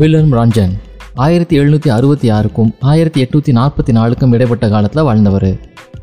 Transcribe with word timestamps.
வில்லம் 0.00 0.30
Roentgen. 0.36 0.74
ஆயிரத்தி 1.14 1.54
எழுநூற்றி 1.60 1.88
அறுபத்தி 1.88 2.28
ஆறுக்கும் 2.30 2.74
ஆயிரத்தி 2.90 3.22
எட்நூற்றி 3.22 3.52
நாற்பத்தி 3.58 3.92
நாலுக்கும் 3.96 4.32
இடைப்பட்ட 4.32 4.68
காலத்தில் 4.68 5.02
வாழ்ந்தவர். 5.02 5.56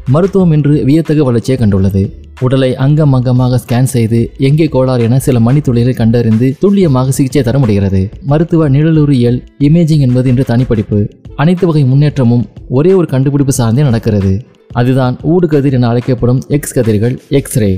மருத்துவம் 0.07 0.51
இன்று 0.51 0.83
வியத்தகு 0.85 1.23
வளர்ச்சியை 1.23 1.57
கண்டுள்ளது. 1.61 2.01
உடலை 2.39 2.75
அங்கம் 2.75 3.13
அங்கமாக 3.13 3.59
ஸ்கேன் 3.63 3.89
செய்து 3.93 4.19
எங்கே 4.37 4.67
கோளாறு 4.67 5.03
என 5.03 5.19
சில 5.19 5.39
மணித்துளிகளை 5.39 5.95
கண்டறிந்து 5.95 6.55
துல்லியமாக 6.59 7.11
சிகிச்சை 7.11 7.43
தர 7.43 7.59
முடிகிறது. 7.59 8.09
மருத்துவ 8.23 8.69
நிழலுறியல் 8.69 9.39
இமேஜிங் 9.59 10.05
என்பது 10.07 10.29
இன்று 10.29 10.45
தனிப்படிப்பு. 10.47 11.09
அனைத்து 11.35 11.65
வகை 11.65 11.83
முன்னேற்றமும் 11.83 12.45
ஒரே 12.69 12.93
ஒரு 12.93 13.07
கண்டுபிடிப்பு 13.07 13.51
சார்ந்தே 13.51 13.81
நடக்கிறது. 13.81 14.33
அதுதான் 14.73 15.17
ஊடுகதிர் 15.33 15.73
என 15.73 15.87
அழைக்கப்படும் 15.87 16.41
எக்ஸ் 16.47 16.75
கதிர்கள் 16.79 17.17
எக்ஸ்ரே 17.29 17.71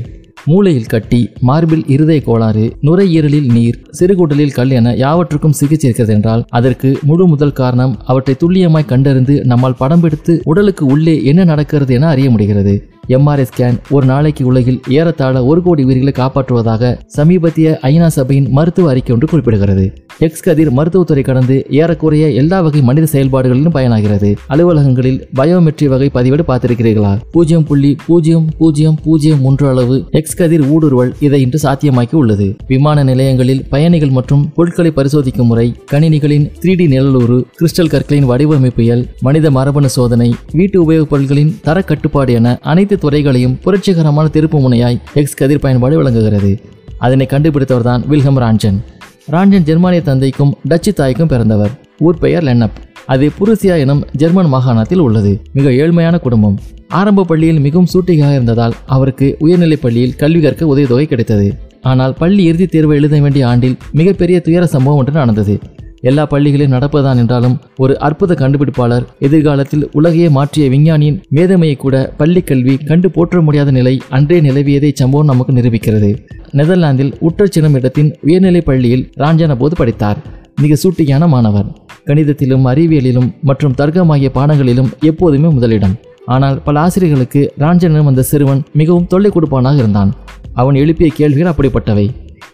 மூளையில் 0.50 0.92
கட்டி 0.92 1.20
மார்பில் 1.48 1.84
இருதய 1.94 2.20
கோளாறு 2.28 2.66
நுரையீரலில் 2.88 3.50
நீர் 3.56 3.80
சிறுகுடலில் 4.00 4.56
கல் 4.58 4.74
என 4.80 4.94
யாவற்றுக்கும் 5.04 5.58
சிகிச்சை 5.60 5.88
இருக்கிறது 5.90 6.16
என்றால் 6.18 6.46
அதற்கு 6.60 6.92
முழு 7.10 7.26
முதல் 7.28 7.58
காரணம் 7.62 7.98
அவற்றை 8.12 8.36
துல்லியமாய் 8.44 8.92
கண்டறிந்து 8.94 9.36
நம்மால் 9.52 9.80
படம் 9.82 10.04
பிடித்து 10.06 10.36
உடலுக்கு 10.44 10.86
உள்ளே 10.86 11.18
என்ன 11.32 11.44
நடக்கிறது 11.44 11.94
என 11.94 12.08
அறிய 12.08 12.30
முடிகிறது. 12.30 12.76
எம்ஆர்ஐ 13.16 13.46
ஸ்கேன் 13.50 13.78
ஒரு 13.90 14.06
நாளைக்கு 14.06 14.44
உலகில் 14.46 14.82
ஏறத்தாழ 14.98 15.38
ஒரு 15.52 15.60
கோடி 15.66 15.84
உயிர்களை 15.84 16.12
காப்பாற்றுவதாக 16.18 16.92
சமீபத்திய 17.16 17.70
ஐநா 17.90 18.08
சபையின் 18.18 18.50
மருத்துவ 18.58 18.90
அறிக்கை 18.90 19.14
ஒன்று 19.16 19.30
குறிப்பிடுகிறது. 19.32 19.86
எக்ஸ் 20.26 20.44
கதிர் 20.46 20.72
மருத்துவத்துறை 20.78 21.24
கடந்து 21.24 21.56
ஏறக்குறைய 21.80 22.26
எல்லா 22.42 22.58
வகை 22.62 22.82
மனித 22.90 23.06
செயல்பாடுகளிலும் 23.14 23.76
பயனாகிறது. 23.78 24.30
அலுவலகங்களில் 24.54 25.20
பயோமெட்ரி 25.40 25.88
வகை 25.94 26.10
பதிவேடு 26.18 26.46
பார்த்திருக்கிறீர்களா? 26.50 27.14
பூஜ்ஜியம் 27.32 27.66
புள்ளி 27.70 27.92
பூஜ்ஜியம் 28.08 28.48
பூஜ்ஜியம் 28.60 28.98
பூஜ்ஜியம் 29.06 29.42
மூன்று 29.46 29.68
அளவு 29.72 29.98
எக்ஸ் 30.20 30.39
கதிர் 30.40 30.66
ஊடுருவல் 30.74 31.12
இதை 31.20 31.42
இன்று 31.42 31.60
சாத்தியமாக்கி 31.64 32.16
உள்ளது 32.16 32.48
விமான 32.68 33.04
நிலையங்களில் 33.04 33.64
பயணிகள் 33.70 34.16
மற்றும் 34.18 34.44
பொருட்களை 34.56 34.92
பரிசோதிக்கும் 34.96 35.50
முறை 35.52 35.68
கணினிகளின் 35.92 36.48
த்ரீ 36.62 36.74
டி 36.76 36.88
நிழலூறு 36.88 37.38
கிறிஸ்டல் 37.60 37.92
கற்களின் 37.94 38.30
வடிவமைப்பியல் 38.30 39.04
மனித 39.22 39.52
மரபணு 39.52 39.90
சோதனை 39.90 40.30
வீட்டு 40.52 40.78
உபயோகப் 40.84 41.12
பொருட்களின் 41.14 41.54
தர 41.62 41.82
கட்டுப்பாடு 41.82 42.34
என 42.34 42.58
அனைத்து 42.74 42.98
துறைகளையும் 42.98 43.58
புரட்சிகரமான 43.64 44.30
திருப்பு 44.34 44.60
முனையாய் 44.66 45.02
எக்ஸ் 45.14 45.40
கதிர் 45.42 45.64
பயன்பாடு 45.66 45.98
விளங்குகிறது. 45.98 46.52
அதனை 46.98 47.26
கண்டுபிடித்தவர் 47.26 47.88
தான் 47.90 48.06
வில்ஹம் 48.10 48.40
ராஞ்சன். 48.46 48.80
ராஞ்சன் 49.32 49.68
ஜெர்மானிய 49.70 50.02
தந்தைக்கும் 50.02 50.54
டச்சு 50.64 50.94
தாய்க்கும் 50.94 51.28
பிறந்தவர். 51.28 51.74
ஊர் 52.00 52.18
பெயர் 52.18 52.44
லென்னப். 52.44 52.78
அது 53.10 53.32
புருசியா 53.40 53.78
எனும் 53.80 54.06
ஜெர்மன் 54.14 54.48
மாகாணத்தில் 54.48 55.00
உள்ளது. 55.00 55.42
மிக 55.54 55.70
ஏழ்மையான 55.70 56.20
குடும்பம். 56.20 56.60
ஆரம்ப 56.88 57.24
பள்ளியில் 57.24 57.60
மிகவும் 57.60 57.88
சூட்டிகாக 57.94 58.32
இருந்ததால் 58.32 58.74
அவருக்கு 58.86 59.36
உயர்நிலைப் 59.40 59.82
பள்ளியில் 59.82 60.16
கல்வி 60.16 60.42
கற்க 60.42 60.68
உதவித்தொகை 60.68 61.06
கிடைத்தது. 61.06 61.56
ஆனால் 61.82 62.14
பள்ளி 62.14 62.44
இறுதித் 62.44 62.72
தேர்வு 62.72 62.96
எழுத 62.96 63.20
வேண்டிய 63.20 63.48
ஆண்டில் 63.48 63.78
மிகப்பெரிய 63.92 64.40
துயர 64.40 64.66
சம்பவம் 64.66 65.00
ஒன்று 65.00 65.12
நடந்தது. 65.12 65.60
எல்லா 66.02 66.28
பள்ளிகளிலும் 66.32 66.72
நடப்பதான் 66.72 67.16
என்றாலும் 67.16 67.60
ஒரு 67.78 68.00
அற்புத 68.00 68.34
கண்டுபிடிப்பாளர் 68.34 69.06
எதிர்காலத்தில் 69.20 69.90
உலகையே 69.92 70.30
மாற்றிய 70.30 70.70
விஞ்ஞானியின் 70.70 71.22
மேதமையை 71.32 71.78
கூட 71.78 72.14
பள்ளி 72.18 72.42
கல்வி 72.42 72.78
கண்டு 72.78 73.12
போற்ற 73.12 73.42
முடியாத 73.42 73.72
நிலை 73.72 74.02
அன்றே 74.10 74.42
நிலவியதை 74.42 74.92
சம்பவம் 74.94 75.26
நமக்கு 75.26 75.54
நிரூபிக்கிறது. 75.54 76.18
நெதர்லாந்தில் 76.52 77.14
உற்றச்சினம் 77.22 77.74
இடத்தின் 77.74 78.18
உயர்நிலைப் 78.22 78.66
பள்ளியில் 78.66 79.10
ராஞ்சன 79.18 79.56
போது 79.56 79.76
படித்தார். 79.76 80.38
மிக 80.62 80.76
சூட்டியான 80.84 81.28
மாணவர். 81.28 81.68
கணிதத்திலும் 82.06 82.66
அறிவியலிலும் 82.72 83.28
மற்றும் 83.42 83.74
தர்க்கம் 83.74 84.10
ஆகிய 84.10 84.30
பாடங்களிலும் 84.34 84.90
எப்போதுமே 85.00 85.48
முதலிடம். 85.48 85.96
ஆனால் 86.26 86.62
பல 86.64 86.80
ஆசிரியர்களுக்கு 86.80 87.42
ராஞ்சனும் 87.60 88.10
அந்த 88.12 88.22
சிறுவன் 88.22 88.64
மிகவும் 88.74 89.08
தொல்லை 89.08 89.32
கொடுப்பானாக 89.32 89.78
இருந்தான். 89.78 90.14
அவன் 90.54 90.76
எழுப்பிய 90.76 91.10
கேள்விகள் 91.16 91.54
அப்படிப்பட்டவை. 91.54 92.08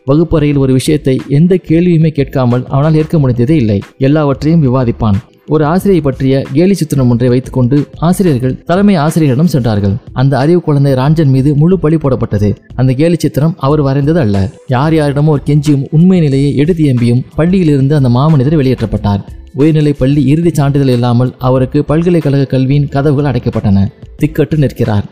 வகுப்பறையில் 0.06 0.58
ஒரு 0.58 0.74
விஷயத்தை 0.74 1.22
எந்த 1.28 1.60
கேள்வியுமே 1.68 2.10
கேட்காமல் 2.10 2.66
அவனால் 2.68 2.96
ஏற்க 2.96 3.20
முடிந்ததே 3.20 3.56
இல்லை. 3.56 3.80
எல்லாவற்றையும் 3.98 4.66
விவாதிப்பான். 4.66 5.18
ஒரு 5.48 5.66
ஆசிரியை 5.66 6.02
பற்றிய 6.02 6.44
கேலி 6.54 6.74
சித்திரம் 6.74 7.10
ஒன்றை 7.10 7.30
வைத்துக்கொண்டு 7.30 7.88
ஆசிரியர்கள் 7.98 8.64
தலைமை 8.64 8.96
ஆசிரியரிடம் 8.96 9.48
சென்றார்கள். 9.48 9.94
அந்த 10.14 10.38
அறிவு 10.38 10.62
குழந்தை 10.62 10.94
ராஞ்சன் 10.94 11.26
மீது 11.26 11.56
முழு 11.56 11.80
பழி 11.80 11.96
போடப்பட்டது. 11.96 12.56
அந்த 12.76 12.94
கேலி 12.94 13.16
சித்திரம் 13.16 13.54
அவர் 13.58 13.84
வரைந்தது 13.84 14.16
அல்ல. 14.16 14.52
யார் 14.68 14.94
யாரிடமோ 14.94 15.28
ஒரு 15.28 15.42
கெஞ்சியும் 15.46 15.86
உண்மை 15.92 16.20
நிலையை 16.20 16.56
எடுத்து 16.56 16.84
எம்பியும் 16.84 17.22
பள்ளியிலிருந்து 17.38 17.94
அந்த 17.94 18.10
மாமனிதர் 18.10 18.58
வெளியேற்றப்பட்டார். 18.58 19.22
உயர்நிலைப் 19.54 20.00
பள்ளி 20.00 20.26
இறுதிச் 20.26 20.54
சான்றிதழ் 20.54 20.94
இல்லாமல் 20.94 21.36
அவருக்கு 21.38 21.86
பல்கலைக்கழக 21.86 22.46
கல்வியின் 22.46 22.90
கதவுகள் 22.90 23.32
அடைக்கப்பட்டன. 23.32 23.88
திக்கட்டு 24.20 24.58
நிற்கிறார். 24.58 25.04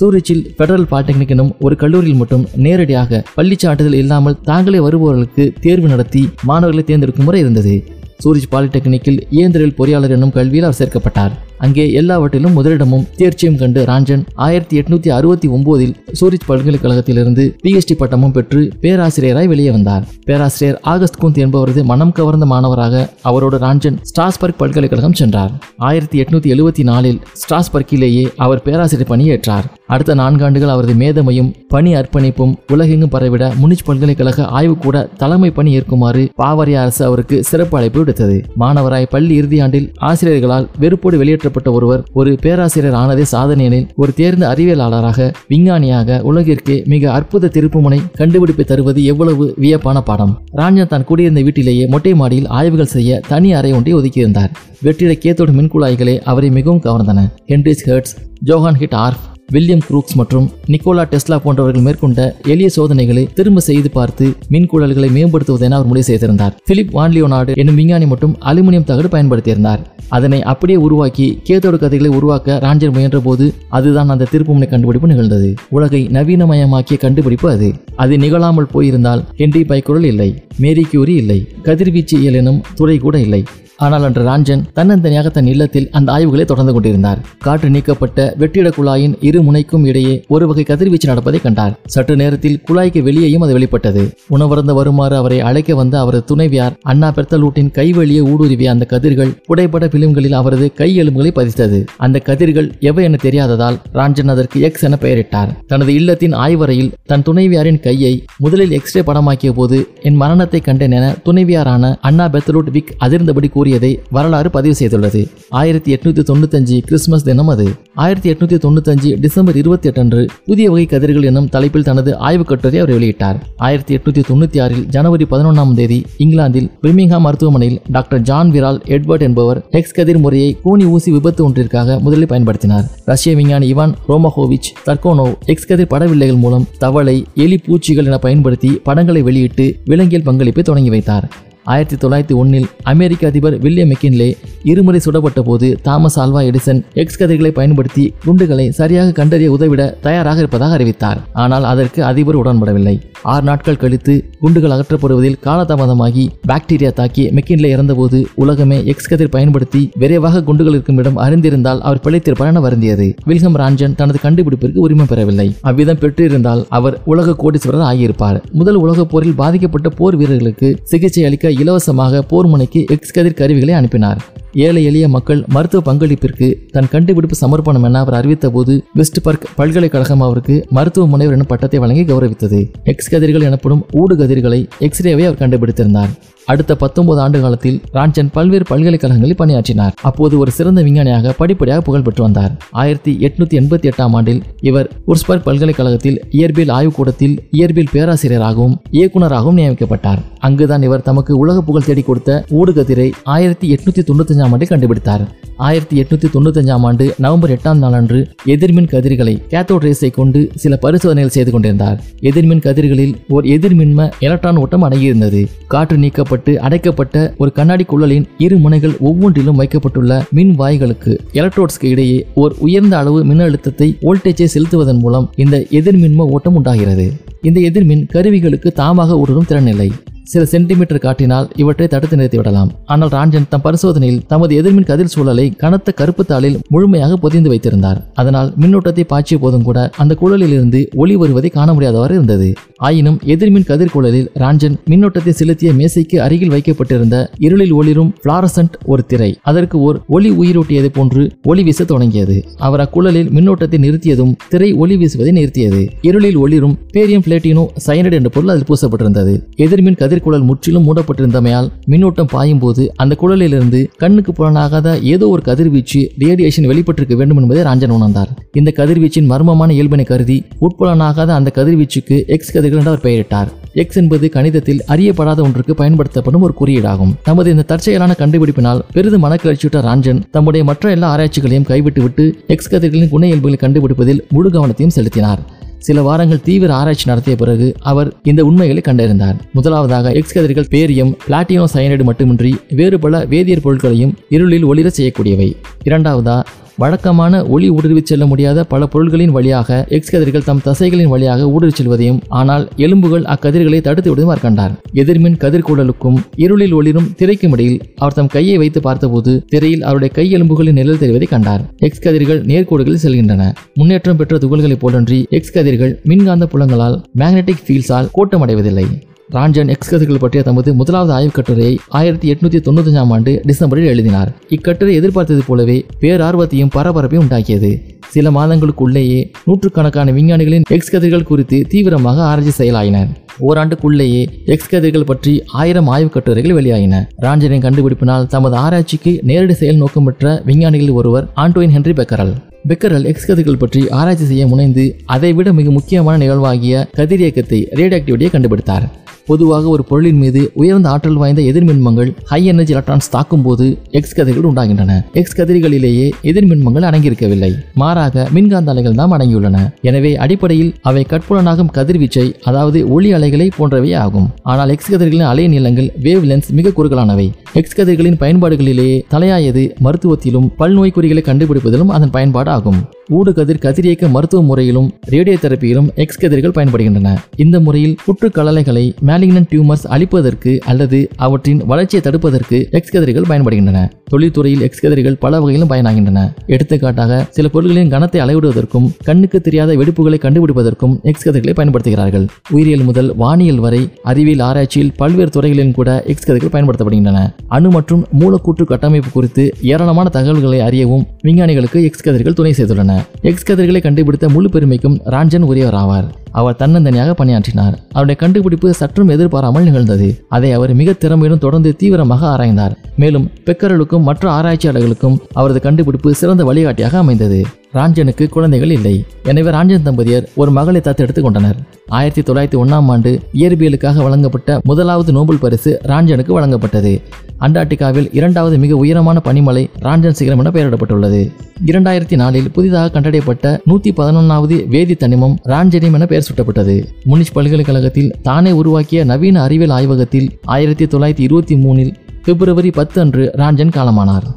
சூரிச்சில் 0.00 0.44
பெடரல் 0.58 0.86
பாலிடெக்னிக் 0.90 1.28
எனும் 1.28 1.54
ஒரு 1.60 1.76
கல்லூரியில் 1.76 2.16
மட்டும் 2.16 2.46
நேரடியாக 2.56 3.22
பள்ளிச் 3.34 3.58
சான்றிதழ் 3.58 3.98
இல்லாமல் 3.98 4.40
தாங்களே 4.40 4.78
வருபவர்களுக்கு 4.78 5.52
தேர்வு 5.60 5.88
நடத்தி 5.88 6.30
மாணவர்களை 6.42 6.84
தேர்ந்தெடுக்கும் 6.84 7.24
முறை 7.24 7.40
இருந்தது. 7.40 8.00
சூரிஜ் 8.24 8.50
பாலிடெக்னிக்கில் 8.50 9.20
இயந்திரல் 9.30 9.74
பொறியாளர் 9.78 10.14
என்னும் 10.16 10.34
கல்வியில் 10.38 10.68
அவர் 10.68 10.80
சேர்க்கப்பட்டார். 10.80 11.32
அங்கே 11.64 11.84
எல்லாவற்றிலும் 11.92 12.52
முதலிடமும் 12.52 13.06
தேர்ச்சியும் 13.18 13.58
கண்டு 13.58 13.80
ராஞ்சன் 13.84 14.22
ஆயிரத்தி 14.34 14.74
எட்நூத்தி 14.80 15.08
அறுபத்தி 15.08 15.48
ஒன்பதில் 15.48 15.94
சூரிச் 16.20 16.46
பல்கலைக்கழகத்திலிருந்து 16.48 17.44
பிஎச்டி 17.64 17.94
பட்டமும் 17.98 18.32
பெற்று 18.32 18.62
பேராசிரியராய் 18.80 19.50
வெளியே 19.52 19.70
வந்தார். 19.70 20.04
பேராசிரியர் 20.24 20.78
ஆகஸ்ட் 20.82 21.20
குந்த் 21.22 21.40
என்பவரது 21.44 21.82
மனம் 21.84 22.12
கவர்ந்த 22.12 22.46
மாணவராக 22.46 23.04
அவரோடு 23.22 23.58
ராஞ்சன் 23.58 23.98
ஸ்ட்ராஸ்பர்க் 24.10 24.60
பல்கலைக்கழகம் 24.62 25.18
சென்றார். 25.20 25.52
ஆயிரத்தி 25.76 26.20
எட்நூத்தி 26.22 26.50
எழுபத்தி 26.54 26.82
நாலில் 26.82 27.20
ஸ்ட்ராஸ்பர்க்கிலேயே 27.42 28.24
அவர் 28.36 28.62
பேராசிரியர் 28.62 29.12
பணியேற்றார் 29.12 29.68
அடுத்த 29.86 30.12
நான்காண்டுகள் 30.14 30.74
அவரது 30.74 30.94
மேதமையும் 30.94 31.50
பணி 31.68 31.90
அர்ப்பணிப்பும் 31.94 32.52
உலகெங்கும் 32.72 33.14
பரவிட 33.14 33.52
முனிச் 33.62 33.84
பல்கலைக்கழக 33.84 34.46
ஆய்வுக்கூட 34.58 34.96
தலைமை 35.22 35.50
பணி 35.50 35.78
ஏற்குமாறு 35.78 36.22
பாவரிய 36.42 36.76
அரசு 36.84 37.04
அவருக்கு 37.04 37.44
சிறப்பு 37.44 37.76
அழைப்பு 37.78 38.04
விடுத்தது. 38.04 38.38
மாணவராய் 38.58 39.10
பள்ளி 39.10 39.34
இறுதியாண்டில் 39.40 39.88
ஆசிரியர்களால் 40.10 40.68
வெறுப்போடு 40.80 41.18
வெளியேற்ற 41.22 41.50
செய்யப்பட்ட 41.52 41.78
ஒருவர் 41.78 42.02
ஒரு 42.20 42.30
பேராசிரியர் 42.44 42.96
ஆனதே 43.00 43.24
சாதனையனில் 43.32 43.88
ஒரு 44.02 44.10
தேர்ந்த 44.20 44.44
அறிவியலாளராக 44.52 45.28
விஞ்ஞானியாக 45.52 46.18
உலகிற்கே 46.30 46.76
மிக 46.92 47.10
அற்புத 47.18 47.50
திருப்புமுனை 47.56 47.98
கண்டுபிடிப்பை 48.20 48.64
தருவது 48.64 49.00
எவ்வளவு 49.12 49.46
வியப்பான 49.64 50.00
பாடம். 50.08 50.32
ராஞ்சன் 50.60 50.92
தான் 50.92 51.06
குடியிருந்த 51.10 51.42
வீட்டிலேயே 51.48 51.84
மொட்டை 51.94 52.14
மாடியில் 52.20 52.50
ஆய்வுகள் 52.60 52.92
செய்ய 52.96 53.20
தனி 53.32 53.50
அறை 53.58 53.72
ஒன்றை 53.78 53.94
ஒதுக்கியிருந்தார். 53.98 54.52
வெற்றிட 54.86 55.12
கேத்தோடு 55.24 55.54
மின்குழாய்களே 55.58 56.16
அவரை 56.32 56.50
மிகவும் 56.58 56.84
கவர்ந்தன. 56.86 57.28
Heinrich 57.52 57.84
Hertz 57.90 58.16
Johann 58.48 58.80
Hittorf 59.06 59.22
William 59.54 59.82
Crookes 59.88 60.16
மற்றும் 60.18 60.46
நிக்கோலா 60.72 61.02
டெஸ்லா 61.12 61.36
போன்றவர்கள் 61.44 61.84
மேற்கொண்ட 61.86 62.20
எளிய 62.52 62.68
சோதனைகளை 62.76 63.24
திரும்ப 63.38 63.60
செய்து 63.60 63.90
பார்த்து 63.96 64.26
மின்குழல்களை 64.52 65.08
மேம்படுத்துவதென 65.16 65.76
அவர் 65.78 65.88
முடிவு 65.90 66.06
செய்திருந்தார். 66.08 66.54
பிலிப் 66.68 66.92
வான்லியோனாடு 66.98 67.54
என்னும் 67.54 67.78
விஞ்ஞானி 67.80 68.06
மட்டும் 68.06 68.36
அலுமினியம் 68.50 68.88
தகடு 68.90 69.08
பயன்படுத்தியிருந்தார். 69.14 69.82
அதனை 70.08 70.42
அப்படியே 70.52 70.78
உருவாக்கி 70.78 71.26
கேத்தோடு 71.48 71.78
கதைகளை 71.82 72.10
உருவாக்க 72.18 72.58
ராஞ்சர் 72.64 72.94
முயன்ற 72.96 73.20
போது 73.20 73.44
அதுதான் 73.68 74.12
அந்த 74.14 74.28
திருப்புமுனை 74.32 74.68
கண்டுபிடிப்பு 74.68 75.10
நிகழ்ந்தது. 75.12 75.50
உலகை 75.76 76.02
நவீனமயமாக்கிய 76.16 76.98
கண்டுபிடிப்பு 77.04 77.50
அது. 77.50 77.70
அது 77.96 78.18
நிகழாமல் 78.18 78.72
போயிருந்தால் 78.72 79.24
ஹென்றி 79.40 79.64
பைக்குரல் 79.64 80.08
இல்லை 80.12 80.30
மேரி 80.58 80.86
கியூரி 80.92 81.14
இல்லை 81.14 81.38
கதிர்வீச்சு 81.68 82.16
இயல் 82.20 82.40
எனும் 82.42 82.62
துறை 82.74 82.98
கூட 82.98 83.18
இல்லை. 83.26 83.42
ஆனால் 83.84 84.04
அன்று 84.06 84.22
ராஞ்சன் 84.28 84.62
தன்னந்தனியாக 84.76 85.30
தன் 85.36 85.50
இல்லத்தில் 85.52 85.88
அந்த 85.98 86.08
ஆய்வுகளை 86.16 86.44
தொடர்ந்து 86.44 86.72
கொண்டிருந்தார். 86.72 87.20
காற்று 87.46 87.68
நீக்கப்பட்ட 87.74 88.18
வெற்றிட 88.40 88.68
குழாயின் 88.78 89.14
இரு 89.28 89.40
முனைக்கும் 89.48 89.84
இடையே 89.90 90.14
ஒரு 90.34 90.44
வகை 90.50 90.64
கதிர்வீச்சு 90.70 91.10
நடப்பதை 91.10 91.40
கண்டார். 91.46 91.74
சற்று 91.94 92.16
நேரத்தில் 92.22 92.58
குழாய்க்கு 92.68 93.02
வெளியேயும் 93.08 93.44
அது 93.46 93.52
வெளிப்பட்டது. 93.58 94.02
உணவருந்த 94.34 94.74
வருமாறு 94.78 95.16
அவரை 95.16 95.38
அழைக்க 95.48 95.74
வந்த 95.80 95.94
அவரது 96.02 96.24
துணைவியார் 96.30 96.76
அண்ணா 96.92 97.10
பெர்த்தலூட்டின் 97.16 97.72
கைவழியே 97.78 98.22
ஊடுருவிய 98.32 98.70
அந்த 98.74 98.84
கதிர்கள் 98.92 99.32
புடைப்பட 99.48 99.88
பிலிம்களில் 99.94 100.38
அவரது 100.40 100.68
கை 100.80 100.90
எலும்புகளை 101.02 101.32
பதித்தது. 101.38 101.80
அந்த 102.06 102.18
கதிர்கள் 102.28 102.68
எவை 102.90 103.04
என 103.08 103.20
தெரியாததால் 103.26 103.78
ராஞ்சன் 103.98 104.32
அதற்கு 104.34 104.60
எக்ஸ் 104.68 104.86
என 104.88 104.98
பெயரிட்டார். 105.04 105.52
தனது 105.72 105.92
இல்லத்தின் 106.00 106.36
ஆய்வறையில் 106.44 106.92
தன் 107.12 107.26
துணைவியாரின் 107.28 107.80
கையை 107.88 108.14
முதலில் 108.44 108.76
எக்ஸ்ரே 108.80 109.04
படமாக்கிய 109.10 109.52
போது 109.60 109.78
என் 110.08 110.20
மரணத்தை 110.22 110.60
கண்டேன் 110.60 110.96
என 111.00 111.06
துணைவியாரான 111.26 111.94
அண்ணா 112.10 112.28
பெத்தலூட் 112.36 112.72
விக் 112.76 112.94
அதிர்ந்தபடி 113.06 113.48
கூறியதை 113.72 114.00
வரலாறு 114.10 114.50
பதிவு 114.50 114.74
செய்துள்ளது. 114.78 115.26
ஆயிரத்தி 115.48 115.94
எட்நூத்தி 115.94 116.22
தொண்ணூத்தஞ்சு 116.30 116.78
கிறிஸ்துமஸ் 116.78 117.24
தினம் 117.24 117.48
அது. 117.48 117.66
ஆயிரத்தி 117.94 118.30
எட்நூத்தி 118.30 118.58
தொண்ணூத்தஞ்சு 118.64 119.20
டிசம்பர் 119.20 119.56
இருபத்தி 119.56 119.88
எட்டு 119.88 120.00
அன்று 120.00 120.26
புதிய 120.44 120.70
வகை 120.70 120.86
கதிர்கள் 120.86 121.22
என்னும் 121.22 121.48
தலைப்பில் 121.48 121.82
தனது 121.82 122.16
ஆய்வுக் 122.18 122.48
கட்டுரை 122.48 122.80
அவர் 122.80 122.98
வெளியிட்டார். 122.98 123.38
ஆயிரத்தி 123.56 123.96
எட்நூத்தி 123.96 124.22
தொண்ணூத்தி 124.28 124.62
ஆறில் 124.62 124.84
ஜனவரி 124.86 125.26
பதினொன்றாம் 125.30 125.74
தேதி 125.74 126.04
இங்கிலாந்தில் 126.16 126.70
பிரிமிங்ஹாம் 126.82 127.20
மருத்துவமனையில் 127.20 127.80
டாக்டர் 127.90 128.20
ஜான் 128.20 128.50
விரால் 128.50 128.80
எட்வர்ட் 128.86 129.20
என்பவர் 129.20 129.64
எக்ஸ் 129.70 129.92
கதிர் 129.92 130.18
முறையை 130.18 130.56
கூனி 130.62 130.84
ஊசி 130.84 131.10
விபத்து 131.10 131.44
ஒன்றிற்காக 131.44 131.98
முதலில் 131.98 132.26
பயன்படுத்தினார். 132.26 132.84
ரஷ்ய 133.04 133.34
விஞ்ஞானி 133.34 133.74
இவான் 133.74 133.94
ரோமஹோவிச் 134.08 134.70
தர்கோனோவ் 134.86 135.34
எக்ஸ் 135.46 135.66
கதிர் 135.66 135.92
படவில்லைகள் 135.94 136.38
மூலம் 136.38 136.66
தவளை 136.78 137.24
எலி 137.34 137.58
பூச்சிகள் 137.58 138.04
என 138.04 138.18
பயன்படுத்தி 138.18 138.72
படங்களை 138.84 139.22
வெளியிட்டு 139.22 139.76
விலங்கியல் 139.84 140.22
பங்களிப்பை 140.22 140.62
தொடங்கி 140.62 140.90
வைத்தார். 140.90 141.28
ஆயிரத்தி 141.64 142.08
தொள்ளாயிரத்தி 142.08 142.34
ஒன்னில் 142.34 142.66
அமெரிக்க 142.82 143.26
அதிபர் 143.26 143.58
வில்லியம் 143.58 143.90
மெக்கின்லே 143.90 144.36
இருமுறை 144.62 145.00
சுடப்பட்ட 145.00 145.40
போது 145.42 145.78
தாமஸ் 145.82 146.20
ஆல்வா 146.20 146.40
எடிசன் 146.48 146.84
எக்ஸ் 146.92 147.22
கதிர்களை 147.22 147.50
பயன்படுத்தி 147.50 148.14
குண்டுகளை 148.24 148.70
சரியாக 148.70 149.12
கண்டறிய 149.12 149.50
உதவிட 149.52 149.98
தயாராக 150.00 150.38
இருப்பதாக 150.38 150.72
அறிவித்தார். 150.72 151.20
ஆனால் 151.32 151.64
அதற்கு 151.64 152.04
அதிபர் 152.04 152.38
உடன்படவில்லை. 152.38 153.00
ஆறு 153.22 153.42
நாட்கள் 153.42 153.76
கழித்து 153.76 154.30
குண்டுகள் 154.42 154.70
அகற்றப்படுவதில் 154.70 155.36
காலதாமதமாகி 155.44 156.24
பாக்டீரியா 156.48 156.92
தாக்கி 156.92 157.24
மெக்கின்ல 157.28 157.68
இறந்தபோது 157.74 158.24
உலகமே 158.34 158.84
எக்ஸ் 158.84 159.08
கதிர் 159.08 159.28
பயன்படுத்தி 159.28 159.90
விரைவாக 159.94 160.42
குண்டுகள் 160.42 160.72
இருக்கும் 160.72 160.96
இடம் 160.96 161.18
அறிந்திருந்தால் 161.18 161.80
அவர் 161.80 162.00
பிழைத்திருப்பார் 162.04 162.50
என 162.52 162.60
வருந்தியது. 162.60 163.06
வில்ஹம் 163.26 163.58
ராஞ்சன் 163.62 163.94
தனது 163.94 164.18
கண்டுபிடிப்பிற்கு 164.22 164.76
உரிமை 164.76 165.06
பெறவில்லை. 165.08 165.54
அவ்விதம் 165.60 165.98
பெற்றிருந்தால் 165.98 166.64
அவர் 166.68 166.98
உலக 167.04 167.36
கோடீஸ்வரர் 167.42 167.86
ஆகியிருப்பார். 167.90 168.42
முதல் 168.52 168.74
உலகப் 168.74 169.10
போரில் 169.10 169.34
பாதிக்கப்பட்ட 169.34 169.88
போர் 169.88 170.16
வீரர்களுக்கு 170.16 170.76
சிகிச்சை 170.82 171.24
அளிக்க 171.24 171.50
இலவசமாக 171.50 172.22
போர் 172.22 172.46
முனைக்கு 172.46 172.84
எக்ஸ் 172.88 173.12
கதிர் 173.12 173.34
கருவிகளை 173.34 173.74
அனுப்பினார். 173.74 174.22
ஏழை 174.54 174.84
எளிய 174.84 175.08
மக்கள் 175.08 175.44
மருத்துவ 175.48 175.94
பங்களிப்பிற்கு 175.94 176.54
தன் 176.70 176.88
கண்டுபிடிப்பு 176.88 177.36
சமர்ப்பணம் 177.36 177.82
என 177.82 177.98
அவர் 177.98 178.14
அறிவித்த 178.14 178.50
போது 178.50 178.84
வெஸ்ட்பர்க் 178.94 179.46
பல்கலைக்கழகம் 179.56 180.20
அவருக்கு 180.20 180.66
மருத்துவ 180.70 181.06
முனைவர் 181.06 181.34
என 181.34 181.44
பட்டத்தை 181.44 181.78
வழங்கி 181.78 182.12
கௌரவித்தது. 182.12 182.72
எக்ஸ் 182.84 183.08
கதிர்கள் 183.08 183.40
எனப்படும் 183.40 183.86
ஊடு 183.92 184.16
கதிர்களை 184.16 184.68
எக்ஸ்ரேவை 184.80 185.26
அவர் 185.26 185.38
கண்டுபிடித்திருந்தார். 185.38 186.08
அடுத்த 186.46 186.76
பத்தொன்பது 186.76 187.20
ஆண்டு 187.20 187.40
காலத்தில் 187.40 187.80
ராஞ்சன் 187.94 188.28
பல்வேறு 188.32 188.64
பல்கலைக்கழகங்களில் 188.64 189.36
பணியாற்றினார். 189.36 189.92
அப்போது 190.02 190.38
ஒரு 190.38 190.50
சிறந்த 190.50 190.82
விஞ்ஞானியாக 190.82 191.32
படிப்படியாக 191.32 191.82
புகழ் 191.82 192.02
பெற்று 192.02 192.22
வந்தார். 192.22 192.56
ஆயிரத்தி 192.70 193.18
எட்நூத்தி 193.20 193.56
எண்பத்தி 193.60 193.90
எட்டாம் 193.90 194.10
ஆண்டில் 194.12 194.42
இவர் 194.60 194.90
உர்ஸ்பர்க் 195.04 195.44
பல்கலைக்கழகத்தில் 195.44 196.24
இயற்பியல் 196.30 196.70
ஆய்வுக்கூடத்தில் 196.70 197.48
இயற்பியல் 197.52 197.92
பேராசிரியராகவும் 197.92 198.80
இயக்குநராகவும் 198.90 199.56
நியமிக்கப்பட்டார். 199.56 200.18
அங்குதான் 200.38 200.82
இவர் 200.82 201.02
தமக்கு 201.02 201.36
உலக 201.36 201.60
புகழ் 201.60 201.82
தேடி 201.82 202.02
கொடுத்த 202.02 202.44
ஊடுகதிரை 202.50 203.10
ஆயிரத்தி 203.22 203.74
எட்நூத்தி 203.74 204.02
தொண்ணூத்தஞ்சாம் 204.10 204.52
ஆண்டில் 204.52 204.68
கண்டுபிடித்தார். 204.68 205.26
ஆயிரத்தி 205.56 206.02
எட்நூத்தி 206.02 206.28
தொண்ணூத்தஞ்சாம் 206.34 206.80
ஆண்டு 206.80 207.14
நவம்பர் 207.18 207.50
எட்டாம் 207.50 207.76
நாளன்று 207.76 208.28
எதிர்மின் 208.46 208.88
கதிர்களை 208.88 209.42
கேத்தோட் 209.50 209.86
ரேஸை 209.88 210.10
கொண்டு 210.10 210.50
சில 210.54 210.76
பரிசோதனைகள் 210.76 211.32
செய்து 211.32 211.50
கொண்டிருந்தார். 211.50 212.00
எதிர்மின் 212.20 212.60
கதிர்களில் 212.60 213.16
ஒரு 213.28 213.48
எதிர்மின்ம 213.48 214.10
எலக்ட்ரான் 214.18 214.56
ஓட்டம் 214.56 214.84
அடங்கியிருந்தது. 214.84 215.46
காற்று 215.68 215.96
நீக்கப்பட்டு 216.32 216.52
அடைக்கப்பட்ட 216.66 217.16
ஒரு 217.38 217.50
கண்ணாடி 217.52 217.84
குழலின் 217.84 218.26
இரு 218.44 218.56
முனைகள் 218.56 218.94
ஒவ்வொன்றிலும் 219.00 219.58
வைக்கப்பட்டுள்ள 219.60 220.12
மின் 220.30 220.52
வாய்களுக்கு 220.54 221.12
எலக்ட்ரோட்ஸ்க்கு 221.32 221.88
இடையே 221.94 222.18
ஓர் 222.34 222.54
உயர்ந்த 222.58 222.94
அளவு 222.98 223.18
மின்னழுத்தத்தை 223.24 223.88
வோல்டேஜை 224.02 224.46
செலுத்துவதன் 224.54 225.02
மூலம் 225.04 225.26
இந்த 225.36 225.58
எதிர்மின்ம 225.80 226.28
ஓட்டம் 226.36 226.54
உண்டாகிறது. 226.54 227.06
இந்த 227.42 227.58
எதிர்மின் 227.68 228.06
கருவிகளுக்கு 228.14 228.70
தாமாக 228.80 229.18
ஊடுருவும் 229.20 229.50
திறனில்லை 229.50 229.88
சில 230.30 230.42
சென்டிமீட்டர் 230.52 231.02
காட்டினால் 231.04 231.46
இவற்றை 231.62 231.86
தடுத்து 231.94 232.16
நிறுத்திவிடலாம் 232.20 232.70
ஆனால் 232.92 233.12
ராஞ்சன் 233.16 233.48
தம் 233.52 233.64
பரிசோதனையில் 233.66 234.20
தமது 234.32 234.52
எதிர்மின் 234.60 234.88
கதிர் 234.90 235.12
சூழலை 235.14 235.46
கனத்த 235.62 235.92
கருப்பு 236.00 236.24
தாளில் 236.30 236.58
முழுமையாக 236.74 237.16
பொதிந்து 237.24 237.50
வைத்திருந்தார். 237.52 238.00
அதனால் 238.20 238.50
மின்னோட்டத்தை 238.62 239.04
பாய்ச்சிய 239.12 239.38
போதும் 239.44 239.66
கூட 239.68 239.78
அந்த 240.02 240.12
குழலில் 240.22 240.54
இருந்து 240.56 240.80
ஒளி 241.02 241.16
வருவதை 241.22 241.50
காண 241.56 241.68
முடியாதவாறு 241.76 242.14
இருந்தது. 242.18 242.48
ஆயினும் 242.88 243.18
எதிர்மின் 243.32 243.66
கதிர் 243.70 243.92
குழலில் 243.94 244.28
ராஞ்சன் 244.42 244.76
மின்னோட்டத்தை 244.90 245.32
செலுத்திய 245.40 245.72
மேசைக்கு 245.80 246.16
அருகில் 246.26 246.52
வைக்கப்பட்டிருந்த 246.54 247.16
இருளில் 247.46 247.74
ஒளிரும் 247.80 248.12
பிளாரசன்ட் 248.24 248.76
ஒரு 248.92 249.02
திரை. 249.12 249.30
அதற்கு 249.50 249.76
ஓர் 249.88 249.98
ஒளி 250.16 250.30
உயிரூட்டியது 250.42 250.90
போன்று 250.96 251.24
ஒளி 251.52 251.62
வீச 251.62 251.84
தொடங்கியது. 251.84 252.36
அவர் 252.66 252.84
அக்குழலில் 252.86 253.30
மின்னோட்டத்தை 253.36 253.80
நிறுத்தியதும் 253.86 254.32
திரை 254.48 254.70
ஒளி 254.84 254.96
வீசுவதை 255.02 255.34
நிறுத்தியது. 255.40 255.82
இருளில் 256.08 256.40
ஒளிரும் 256.44 256.78
பேரியம் 256.96 257.26
பிளேட்டினோ 257.28 257.66
சயனைடு 257.86 258.18
என்ற 258.20 258.30
பொருள் 258.36 258.52
அதில் 258.54 258.68
பூசப்பட்டிருந்தது. 258.70 259.34
எதிர்மின் 259.66 259.98
கதிர் 260.02 260.10
கதிர்குழல் 260.12 260.46
முற்றிலும் 260.48 260.84
மூடப்பட்டிருந்தமையால் 260.86 261.68
மின்னோட்டம் 261.90 262.30
பாயும் 262.32 262.60
போது 262.62 262.82
அந்த 263.02 263.14
குழலிலிருந்து 263.20 263.80
கண்ணுக்கு 264.02 264.32
புலனாகாத 264.38 264.88
ஏதோ 265.12 265.26
ஒரு 265.34 265.42
கதிர்வீச்சு 265.48 266.00
ரேடியேஷன் 266.22 266.68
வெளிப்பட்டிருக்க 266.70 267.14
வேண்டும் 267.20 267.40
என்பதை 267.42 267.62
ராஞ்சன் 267.68 267.94
உணர்ந்தார். 267.96 268.30
இந்த 268.60 268.70
கதிர்வீச்சின் 268.78 269.30
மர்மமான 269.32 269.72
இயல்பினை 269.76 270.04
கருதி 270.10 270.36
உட்புலனாகாத 270.66 271.30
அந்த 271.38 271.52
கதிர்வீச்சுக்கு 271.58 272.18
எக்ஸ் 272.36 272.52
கதிர்கள் 272.56 272.80
என்று 272.82 272.92
அவர் 272.92 273.04
பெயரிட்டார். 273.06 273.50
எக்ஸ் 273.82 273.98
என்பது 274.02 274.28
கணிதத்தில் 274.36 274.82
அறியப்படாத 274.94 275.40
ஒன்றுக்கு 275.46 275.74
பயன்படுத்தப்படும் 275.80 276.44
ஒரு 276.48 276.56
குறியீடாகும். 276.60 277.14
தமது 277.30 277.50
இந்த 277.54 277.66
தற்செயலான 277.72 278.16
கண்டுபிடிப்பினால் 278.22 278.84
பெரிதும் 278.96 279.24
மனக்கிளர்ச்சியுற்ற 279.26 279.82
ராஞ்சன் 279.88 280.22
தம்முடைய 280.36 280.64
மற்ற 280.70 280.90
எல்லா 280.96 281.10
ஆராய்ச்சிகளையும் 281.14 281.68
கைவிட்டுவிட்டு 281.72 282.26
எக்ஸ் 282.56 282.72
கதிர்களின் 282.74 283.12
குண 283.16 283.26
இயல்புகளை 283.32 283.60
கண்டுபிடிப்பதில் 283.64 284.22
முழு 284.36 284.50
கவனத்தையும் 284.50 284.96
செலுத்தினார். 284.98 285.42
சில 285.86 286.02
வாரங்கள் 286.08 286.44
தீவிர 286.48 286.70
ஆராய்ச்சி 286.80 287.06
நடத்திய 287.10 287.36
பிறகு 287.36 287.68
அவர் 287.90 288.08
இந்த 288.30 288.40
உண்மைகளை 288.48 288.82
கண்டறிந்தார். 288.88 289.38
முதலாவதாக 289.56 290.12
எக்ஸ் 290.20 290.36
கதிர்கள் 290.36 290.68
பேரியம் 290.74 291.12
பிளாட்டினோ 291.26 291.64
சயனைடு 291.74 292.04
மட்டுமின்றி 292.08 292.52
வேறு 292.80 292.98
பல 293.04 293.24
வேதியியற் 293.32 293.64
பொருட்களையும் 293.66 294.14
இருளில் 294.36 294.68
ஒளிர 294.72 294.90
செய்யக்கூடியவை. 294.98 295.48
இரண்டாவதா 295.88 296.36
வழக்கமான 296.82 297.42
ஒளி 297.54 297.70
ஊடுருவிச் 297.70 298.10
செல்ல 298.10 298.26
முடியாத 298.26 298.64
பல 298.72 298.86
பொருள்களின் 298.92 299.34
வழியாக 299.36 299.86
எக்ஸ் 299.96 300.12
கதிர்கள் 300.14 300.44
தம் 300.44 300.62
தசைகளின் 300.64 301.12
வழியாக 301.14 301.48
ஊடுருவிச் 301.52 301.78
செல்வதையும் 301.80 302.20
ஆனால் 302.40 302.64
எலும்புகள் 302.76 303.28
அக்கதிர்களை 303.34 303.80
தடுத்துவிடுவதுமார் 303.86 304.30
அவர் 304.32 304.44
கண்டார். 304.44 304.72
எதிர்மின் 304.94 305.36
கதிர்கூடலுக்கும் 305.42 306.18
இருளில் 306.36 306.72
ஒளிரும் 306.72 307.08
திரைக்கும் 307.16 307.52
இடையில் 307.52 307.78
அவர் 307.96 308.16
தம் 308.18 308.26
கையை 308.26 308.56
வைத்து 308.62 308.80
பார்த்தபோது 308.80 309.32
திரையில் 309.48 309.82
அவருடைய 309.82 310.14
கை 310.14 310.26
எலும்புகளின் 310.30 310.78
நிழல் 310.80 311.02
தெரிவதை 311.02 311.28
கண்டார். 311.28 311.62
எக்ஸ் 311.76 312.04
கதிர்கள் 312.06 312.40
நேர்கோடுகளில் 312.50 313.04
செல்கின்றன. 313.04 313.42
முன்னேற்றம் 313.74 314.16
பெற்ற 314.16 314.38
துகள்களைப் 314.38 314.82
போலன்றி 314.84 315.20
எக்ஸ் 315.38 315.54
கதிர்கள் 315.58 315.94
மின்காந்த 316.04 316.48
புலங்களால் 316.52 316.98
மேக்னெட்டிக் 317.18 317.64
ஃபீல்ஸால் 317.66 318.10
கோட்டமடைவதில்லை. 318.18 318.86
ராஞ்சன் 319.32 319.68
எக்ஸ் 319.68 320.18
பற்றிய 320.18 320.44
தமது 320.44 320.74
முதலாவது 320.74 321.12
ஆய்வுக் 321.12 321.34
கட்டுரையை 321.34 321.78
ஆயிரத்தி 321.88 322.32
எட்நூத்தி 322.32 322.60
தொண்ணூத்தஞ்சாம் 322.66 323.10
ஆண்டு 323.10 323.42
டிசம்பரில் 323.46 323.84
எழுதினார். 323.84 324.32
இக்கட்டுரை 324.48 324.94
எதிர்பார்த்தது 324.94 325.42
போலவே 325.46 325.86
பேரார்வத்தையும் 326.00 326.70
பரபரப்பையும் 326.72 327.28
உண்டாக்கியது. 327.28 327.70
சில 328.08 328.30
மாதங்களுக்குள்ளேயே 328.30 329.30
நூற்றுக்கணக்கான 329.44 330.12
விஞ்ஞானிகளின் 330.12 330.62
எக்ஸ் 330.68 330.96
கதிர்கள் 330.96 331.22
குறித்து 331.22 331.64
தீவிரமாக 331.68 332.22
ஆராய்ச்சி 332.22 332.52
செயலாயினர் 332.58 333.08
ஓராண்டுக்குள்ளேயே 333.40 334.26
எக்ஸ் 334.44 334.72
கதிர்கள் 334.74 335.08
பற்றி 335.10 335.42
ஆயிரம் 335.46 335.86
ஆய்வுக் 335.86 336.12
கட்டுரைகள் 336.12 336.56
வெளியாகின 336.58 337.04
ராஞ்சனின் 337.20 337.66
கண்டுபிடிப்பினால் 337.66 338.26
தமது 338.26 338.56
ஆராய்ச்சிக்கு 338.56 339.18
நேரடி 339.22 339.52
செயல் 339.52 339.76
நோக்கம் 339.76 340.04
பெற்ற 340.04 340.42
விஞ்ஞானிகளில் 340.46 340.92
ஒருவர் 340.92 341.28
Antoine 341.36 341.74
Henri 341.76 341.92
Becquerel. 341.92 342.34
Becquerel 342.68 343.04
X 343.04 343.30
கதிர்கள் 343.30 343.58
பற்றி 343.58 343.88
ஆராய்ச்சி 343.88 344.24
செய்ய 344.24 344.46
முனைந்து 344.46 344.96
அதைவிட 345.06 345.52
மிக 345.52 345.70
முக்கியமான 345.70 346.18
நிகழ்வாகிய 346.24 346.86
கதிரியக்கத்தை 346.96 347.60
ரேடியாக்டிவிட்டியை 347.74 348.30
கண்டுபிடித்தார். 348.30 348.86
பொதுவாக 349.26 349.68
ஒரு 349.68 349.84
பொருளின் 349.84 350.18
மீது 350.22 350.40
உயர்ந்த 350.54 350.88
ஆற்றல் 350.88 351.18
வாய்ந்த 351.20 351.42
எதிர்மின்மங்கள் 351.42 352.10
ஹை 352.30 352.44
எனர்ஜி 352.44 352.72
எலக்ட்ரான்ஸ் 352.74 353.10
தாக்கும் 353.10 353.42
போது 353.42 353.66
எக்ஸ் 353.90 354.16
கதிர்கள் 354.18 354.48
உண்டாகின்றன. 354.50 354.92
எக்ஸ் 355.12 355.36
கதிர்களிலேயே 355.40 356.06
எதிர்மின்மங்கள் 356.22 356.86
அடங்கியிருக்கவில்லை. 356.88 357.52
மாறாக 357.74 358.26
மின்காந்த 358.36 358.70
அலைகள் 358.70 358.94
தான் 358.94 359.12
அடங்கியுள்ளன. 359.12 359.58
எனவே 359.80 360.16
அடிப்படையில் 360.16 360.74
அவை 360.82 361.06
கட்புலனாகும் 361.12 361.72
கதிர்வீச்சை 361.78 362.26
அதாவது 362.42 362.88
ஒளி 362.88 363.12
அலைகளை 363.12 363.48
போன்றவை 363.56 363.94
ஆகும். 363.94 364.28
ஆனால் 364.42 364.68
எக்ஸ் 364.68 364.92
கதிர்களின் 364.94 365.30
அலை 365.32 365.46
நீளங்கள் 365.48 365.90
வேவ் 366.06 366.26
லென்ஸ் 366.30 366.50
மிக 366.60 366.72
குறுகலானவை. 366.78 367.28
எக்ஸ் 367.60 367.78
கதிர்களின் 367.80 368.20
பயன்பாடுகளிலேயே 368.24 368.98
தலையாயது 369.14 369.64
மருத்துவத்திலும் 369.86 370.50
பல் 370.56 370.78
குறிகளை 370.96 371.22
கண்டுபிடிப்பதிலும் 371.26 371.92
அதன் 371.96 372.10
பயன்பாடு 372.10 372.50
ஆகும். 372.50 372.80
ஊடுகதிர் 373.10 373.60
கதிரியக்க 373.62 374.10
மருத்துவ 374.10 374.42
முறையிலும் 374.42 374.92
ரேடியோ 375.00 375.38
தெரப்பியிலும் 375.42 375.88
எக்ஸ் 375.94 376.18
கதிர்கள் 376.18 376.54
பயன்படுகின்றன. 376.56 377.16
இந்த 377.36 377.60
முறையில் 377.60 377.96
புற்றுக்கலலைகளை 378.06 378.94
மேலிக்னன் 379.06 379.48
டியூமர்ஸ் 379.50 379.86
அழிப்பதற்கு 379.90 380.58
அல்லது 380.58 381.08
அவற்றின் 381.16 381.62
வளர்ச்சியை 381.66 382.02
தடுப்பதற்கு 382.04 382.70
எக்ஸ் 382.70 382.90
கதிர்கள் 382.90 383.28
பயன்படுகின்றன. 383.28 383.90
தொழில்துறையில் 384.10 384.60
எக்ஸ் 384.60 384.80
கதிர்கள் 384.80 385.18
பல 385.18 385.40
வகையிலும் 385.40 385.70
பயனாகின்றன. 385.70 386.34
எடுத்துக்காட்டாக 386.46 387.26
சில 387.30 387.48
பொருட்களின் 387.48 387.90
கனத்தை 387.90 388.20
அளவிடுவதற்கும் 388.20 388.88
கண்ணுக்கு 389.04 389.40
தெரியாத 389.40 389.74
வெடிப்புகளை 389.74 390.20
கண்டுபிடிப்பதற்கும் 390.26 391.00
எக்ஸ் 391.02 391.28
கதிர்களை 391.28 391.54
பயன்படுத்துகிறார்கள். 391.60 392.26
உயிரியல் 392.50 392.82
முதல் 392.82 393.14
வானியல் 393.16 393.60
வரை 393.66 393.88
அறிவியல் 394.02 394.38
ஆராய்ச்சியில் 394.38 394.92
பல்வேறு 394.96 395.30
துறைகளிலும் 395.30 395.72
கூட 395.72 396.02
எக்ஸ் 396.06 396.26
கதிர்கள் 396.26 396.54
பயன்படுத்தப்படுகின்றன. 396.54 397.34
அணு 397.48 397.70
மற்றும் 397.70 398.04
மூலக்கூற்று 398.20 398.64
கட்டமைப்பு 398.64 399.10
குறித்து 399.10 399.52
ஏராளமான 399.62 400.08
தகவல்களை 400.08 400.60
அறியவும் 400.60 401.06
விஞ்ஞானிகளுக்கு 401.22 401.82
எக்ஸ் 401.82 402.06
கதிர்கள் 402.08 402.32
துணை 402.32 402.54
செய்துள்ளன 402.58 402.91
எக்ஸ் 403.22 403.46
கதிர்களை 403.50 403.80
கண்டுபிடித்த 403.80 404.28
முழு 404.28 404.48
பெருமைக்கும் 404.50 404.98
ராஞ்சன் 405.14 405.48
உரியவர் 405.50 405.78
ஆவார். 405.82 406.08
அவர் 406.30 406.58
தன்னந்தனியாக 406.58 407.10
பணியாற்றினார். 407.10 407.74
அவருடைய 407.88 408.20
கண்டுபிடிப்பு 408.20 408.74
சற்றும் 408.74 409.08
எதிர்பாராமல் 409.08 409.62
நிகழ்ந்தது. 409.62 410.08
அதை 410.28 410.52
அவர் 410.52 410.74
மிக 410.74 410.90
திறமையுடன் 410.92 411.44
தொடர்ந்து 411.46 411.76
தீவிரமாக 411.76 412.26
ஆராய்ந்தார். 412.26 412.76
மேலும் 412.96 413.30
பெக்கரலுக்கும் 413.46 414.06
மற்ற 414.10 414.30
ஆராய்ச்சியாளர்களுக்கும் 414.30 415.18
அவரது 415.32 415.60
கண்டுபிடிப்பு 415.60 416.14
சிறந்த 416.14 416.44
வழிகாட்டியாக 416.44 416.98
அமைந்தது. 416.98 417.42
ராஞ்சனுக்கு 417.74 418.28
குழந்தைகள் 418.28 418.70
இல்லை. 418.70 419.04
எனவே 419.24 419.50
ராஞ்சன் 419.50 419.84
தம்பதியர் 419.84 420.26
ஒரு 420.34 420.50
மகளை 420.50 420.80
தத்தெடுத்துக் 420.84 421.20
கொண்டனர். 421.20 421.56
ஆயிரத்தி 421.88 422.32
தொள்ளாயிரத்தி 422.32 422.60
ஒன்னாம் 422.60 422.86
ஆண்டு 422.86 423.20
இயற்பியலுக்காக 423.34 423.96
வழங்கப்பட்ட 423.96 424.60
முதலாவது 424.64 425.12
நோபல் 425.12 425.38
பரிசு 425.38 425.80
ராஞ்சனுக்கு 425.82 426.32
வழங்கப்பட்டது. 426.38 427.02
அண்டார்டிகாவில் 427.40 428.08
இரண்டாவது 428.12 428.58
மிக 428.58 428.76
உயரமான 428.76 429.20
பனிமலை 429.24 429.70
ராஞ்சன் 429.80 430.10
சிகரம் 430.10 430.38
என 430.38 430.50
பெயரிடப்பட்டுள்ளது. 430.50 431.32
இரண்டாயிரத்தி 431.66 432.16
நாலில் 432.16 432.50
புதிதாக 432.50 433.00
கண்டறியப்பட்ட 433.00 433.58
நூத்தி 433.66 433.92
பதினொன்னாவது 433.96 434.68
வேதி 434.68 434.96
தனிமம் 434.96 435.38
ராஞ்சனியம் 435.44 435.92
என 435.92 436.06
பெயர் 436.06 436.26
சூட்டப்பட்டது. 436.28 436.84
முனிஷ் 437.06 437.32
பல்கலைக்கழகத்தில் 437.32 438.14
தானே 438.22 438.50
உருவாக்கிய 438.50 439.04
நவீன 439.04 439.42
அறிவியல் 439.42 439.70
ஆய்வகத்தில் 439.70 440.38
ஆயிரத்தி 440.44 440.84
தொள்ளாயிரத்தி 440.84 441.20
இருபத்தி 441.20 441.54
மூணில் 441.54 441.94
பிப்ரவரி 442.24 442.70
பத்து 442.70 443.00
அன்று 443.00 443.30
ராஞ்சன் 443.36 443.74
காலமானார். 443.76 444.28